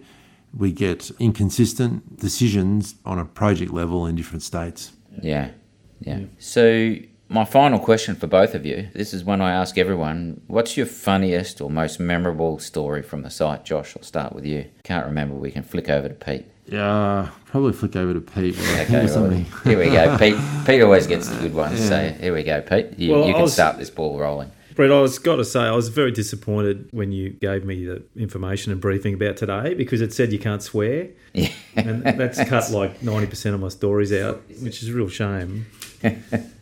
[0.55, 4.91] we get inconsistent decisions on a project level in different states.
[5.21, 5.51] Yeah,
[5.99, 6.21] yeah.
[6.39, 6.95] So,
[7.29, 10.41] my final question for both of you this is one I ask everyone.
[10.47, 13.65] What's your funniest or most memorable story from the site?
[13.65, 14.65] Josh, I'll start with you.
[14.83, 16.45] Can't remember, we can flick over to Pete.
[16.67, 18.57] Yeah, probably flick over to Pete.
[18.57, 19.29] Okay, well,
[19.63, 20.17] here we go.
[20.19, 20.35] Pete,
[20.65, 21.79] Pete always gets the good ones.
[21.79, 21.87] Yeah.
[21.87, 22.97] So here we go, Pete.
[22.99, 24.51] You, well, you can was, start this ball rolling.
[24.77, 28.03] Brett, I was got to say I was very disappointed when you gave me the
[28.15, 31.49] information and briefing about today because it said you can't swear, yeah.
[31.75, 35.65] and that's cut like ninety percent of my stories out, which is a real shame.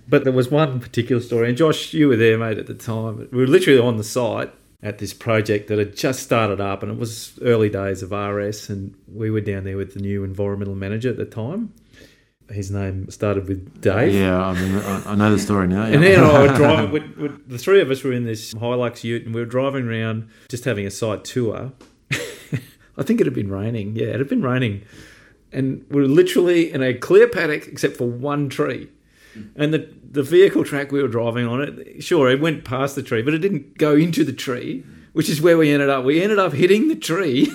[0.08, 3.28] but there was one particular story, and Josh, you were there, mate, at the time.
[3.34, 6.94] We were literally on the site at this project that had just started up, and
[6.94, 10.76] it was early days of RS, and we were down there with the new environmental
[10.76, 11.74] manager at the time.
[12.50, 14.14] His name started with Dave.
[14.14, 14.76] Yeah, I mean,
[15.06, 15.88] I know the story now.
[15.88, 15.94] Yeah.
[15.96, 16.92] And then I was driving.
[16.92, 19.88] we we the three of us were in this Hilux Ute, and we were driving
[19.88, 21.72] around, just having a site tour.
[22.98, 23.96] I think it had been raining.
[23.96, 24.84] Yeah, it had been raining,
[25.52, 28.90] and we were literally in a clear paddock except for one tree.
[29.56, 33.04] And the the vehicle track we were driving on it, sure, it went past the
[33.04, 36.06] tree, but it didn't go into the tree, which is where we ended up.
[36.06, 37.52] We ended up hitting the tree.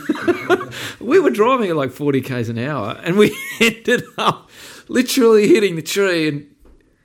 [1.00, 4.50] we were driving at like 40 k's an hour, and we ended up
[4.90, 6.28] literally hitting the tree.
[6.28, 6.54] And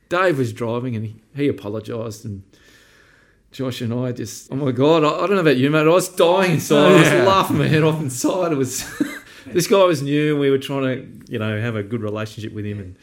[0.10, 2.44] Dave was driving, and he, he apologised, and
[3.52, 5.88] Josh and I just, oh my god, I, I, don't know about you, mate.
[5.88, 6.92] I was dying inside.
[6.92, 8.52] I was laughing my head off inside.
[8.52, 8.86] It was
[9.46, 12.52] this guy was new, and we were trying to, you know, have a good relationship
[12.52, 12.96] with him, and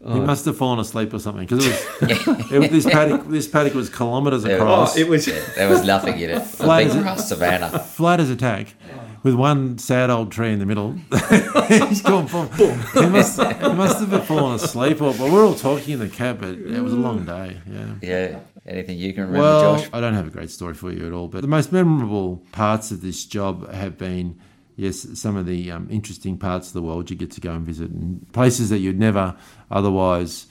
[0.00, 0.24] he oh.
[0.24, 3.28] must have fallen asleep or something because it was it, this paddock.
[3.28, 4.96] This paddock was kilometres across.
[4.96, 5.26] Oh, it was.
[5.26, 6.40] there was nothing in it.
[6.40, 7.80] Flat as a, savannah.
[7.80, 8.74] Flat as a tack,
[9.22, 10.92] with one sad old tree in the middle.
[11.68, 12.26] He's gone.
[12.26, 12.80] Boom.
[12.94, 13.40] He must.
[13.40, 15.00] He must have fallen asleep.
[15.00, 16.40] Or, but we're all talking in the cab.
[16.40, 17.58] But it was a long day.
[17.70, 17.94] Yeah.
[18.02, 18.38] Yeah.
[18.66, 19.88] Anything you can remember, well, Josh?
[19.92, 21.28] I don't have a great story for you at all.
[21.28, 24.38] But the most memorable parts of this job have been
[24.80, 27.66] yes, some of the um, interesting parts of the world you get to go and
[27.66, 29.36] visit, and places that you'd never
[29.70, 30.46] otherwise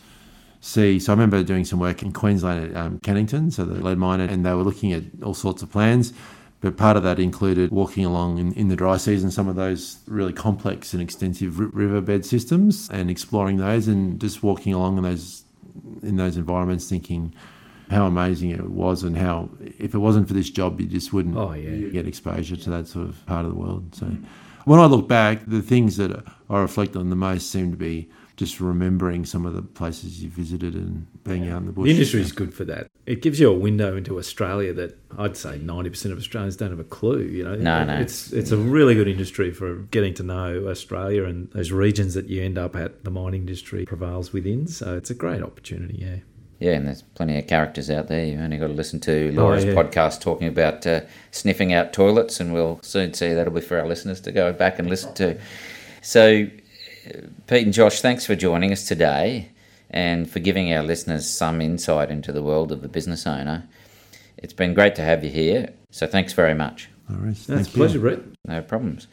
[0.61, 0.99] see.
[0.99, 4.19] So I remember doing some work in Queensland at um, Cannington, so the lead mine,
[4.21, 6.13] and they were looking at all sorts of plans.
[6.61, 9.99] But part of that included walking along in, in the dry season some of those
[10.07, 15.43] really complex and extensive riverbed systems and exploring those, and just walking along in those
[16.03, 17.33] in those environments, thinking
[17.89, 19.49] how amazing it was and how
[19.79, 21.89] if it wasn't for this job you just wouldn't oh, yeah.
[21.89, 24.05] get exposure to that sort of part of the world so.
[24.05, 24.23] Mm.
[24.65, 28.07] When i look back the things that i reflect on the most seem to be
[28.39, 31.83] just remembering some of the places you visited and being out in the bush.
[31.83, 32.87] The industry is good for that.
[33.05, 36.69] It gives you a window into Australia that I'd say ninety percent of Australians don't
[36.69, 37.19] have a clue.
[37.19, 37.99] You know, no, no.
[37.99, 42.29] It's it's a really good industry for getting to know Australia and those regions that
[42.29, 43.03] you end up at.
[43.03, 45.97] The mining industry prevails within, so it's a great opportunity.
[45.97, 46.15] Yeah.
[46.59, 48.25] Yeah, and there's plenty of characters out there.
[48.25, 49.75] You've only got to listen to Laura's oh, yeah.
[49.75, 53.87] podcast talking about uh, sniffing out toilets, and we'll soon see that'll be for our
[53.87, 55.39] listeners to go back and listen to.
[56.01, 56.47] So,
[57.47, 59.49] Pete and Josh, thanks for joining us today
[59.89, 63.67] and for giving our listeners some insight into the world of the business owner.
[64.37, 66.89] It's been great to have you here, so thanks very much.
[67.09, 68.19] All right, That's a pleasure, Brett.
[68.45, 69.07] No problems.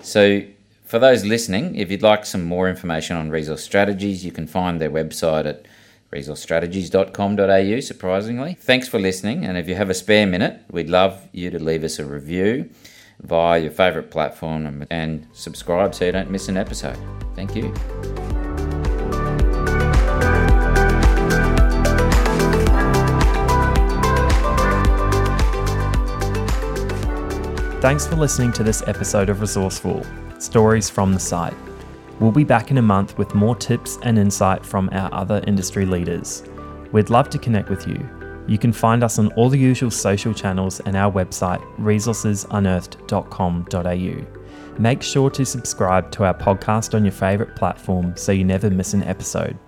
[0.00, 0.42] So,
[0.84, 4.80] for those listening, if you'd like some more information on resource strategies, you can find
[4.80, 5.66] their website at
[6.12, 8.54] resourcestrategies.com.au, surprisingly.
[8.54, 11.84] Thanks for listening, and if you have a spare minute, we'd love you to leave
[11.84, 12.70] us a review
[13.22, 16.98] via your favourite platform and subscribe so you don't miss an episode.
[17.34, 17.72] Thank you.
[27.80, 30.06] Thanks for listening to this episode of Resourceful
[30.38, 31.52] Stories from the Site.
[32.18, 35.84] We'll be back in a month with more tips and insight from our other industry
[35.84, 36.44] leaders.
[36.92, 38.23] We'd love to connect with you.
[38.46, 44.78] You can find us on all the usual social channels and our website, resourcesunearthed.com.au.
[44.78, 48.92] Make sure to subscribe to our podcast on your favourite platform so you never miss
[48.92, 49.58] an episode.